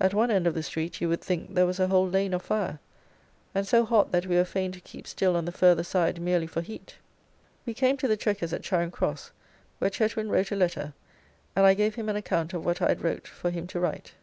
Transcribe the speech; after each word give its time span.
At 0.00 0.12
one 0.12 0.32
end 0.32 0.48
of 0.48 0.54
the 0.54 0.62
street 0.64 1.00
you 1.00 1.08
would 1.08 1.20
think 1.20 1.54
there 1.54 1.66
was 1.66 1.78
a 1.78 1.86
whole 1.86 2.08
lane 2.08 2.34
of 2.34 2.42
fire, 2.42 2.80
and 3.54 3.64
so 3.64 3.84
hot 3.84 4.10
that 4.10 4.26
we 4.26 4.34
were 4.34 4.44
fain 4.44 4.72
to 4.72 4.80
keep 4.80 5.06
still 5.06 5.36
on 5.36 5.44
the 5.44 5.52
further 5.52 5.84
side 5.84 6.20
merely 6.20 6.48
for 6.48 6.62
heat. 6.62 6.96
We 7.64 7.72
came 7.72 7.96
to 7.98 8.08
the 8.08 8.16
Chequers 8.16 8.52
at 8.52 8.64
Charing 8.64 8.90
Cross, 8.90 9.30
where 9.78 9.88
Chetwind 9.88 10.32
wrote 10.32 10.50
a 10.50 10.56
letter 10.56 10.94
and 11.54 11.64
I 11.64 11.74
gave 11.74 11.94
him 11.94 12.08
an 12.08 12.16
account 12.16 12.52
of 12.54 12.64
what 12.66 12.82
I 12.82 12.88
had 12.88 13.04
wrote 13.04 13.28
for 13.28 13.50
him 13.50 13.68
to 13.68 13.78
write. 13.78 14.14